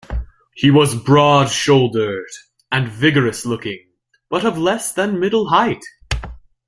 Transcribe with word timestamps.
He 0.55 0.71
was 0.71 0.95
broad-shouldered 0.95 2.25
and 2.71 2.87
vigorous 2.87 3.45
looking, 3.45 3.77
but 4.31 4.43
of 4.43 4.57
less 4.57 4.91
than 4.91 5.19
middle 5.19 5.49
height. 5.49 5.83